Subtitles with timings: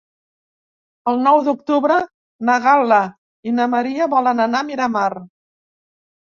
[1.11, 1.99] El nou d'octubre
[2.51, 2.99] na Gal·la
[3.51, 5.09] i na Maria volen anar a Miramar.